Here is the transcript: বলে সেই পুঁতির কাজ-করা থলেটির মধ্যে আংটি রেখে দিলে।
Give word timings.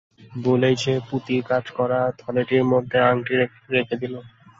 বলে 0.43 0.69
সেই 0.81 0.99
পুঁতির 1.07 1.41
কাজ-করা 1.49 1.99
থলেটির 2.19 2.63
মধ্যে 2.71 2.97
আংটি 3.09 3.33
রেখে 3.71 3.95
দিলে। 4.01 4.19